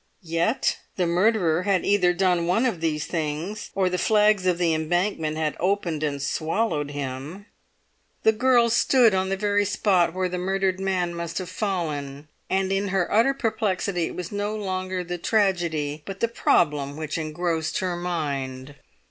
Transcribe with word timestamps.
Yet 0.23 0.79
the 0.95 1.05
murderer 1.05 1.61
had 1.61 1.85
either 1.85 2.11
done 2.11 2.47
one 2.47 2.65
of 2.65 2.81
these 2.81 3.05
things, 3.05 3.69
or 3.75 3.87
the 3.87 3.99
flags 3.99 4.47
of 4.47 4.57
the 4.57 4.73
Embankment 4.73 5.37
had 5.37 5.55
opened 5.59 6.01
and 6.01 6.19
swallowed 6.19 6.89
him. 6.89 7.45
The 8.23 8.31
girl 8.31 8.71
stood 8.71 9.13
on 9.13 9.29
the 9.29 9.37
very 9.37 9.63
spot 9.63 10.15
where 10.15 10.27
the 10.27 10.39
murdered 10.39 10.79
man 10.79 11.13
must 11.13 11.37
have 11.37 11.51
fallen, 11.51 12.29
and 12.49 12.71
in 12.71 12.87
her 12.87 13.11
utter 13.13 13.35
perplexity 13.35 14.05
it 14.07 14.15
was 14.15 14.31
no 14.31 14.55
longer 14.55 15.03
the 15.03 15.19
tragedy 15.19 16.01
but 16.03 16.19
the 16.19 16.27
problem 16.27 16.97
which 16.97 17.19
engrossed 17.19 17.77
her 17.77 17.95
mind. 17.95 18.73